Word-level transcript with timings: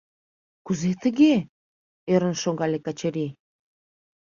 —Кузе 0.65 0.91
тыге?— 1.03 1.33
ӧрын 2.13 2.35
шогале 2.43 2.79
Качырий. 2.85 3.31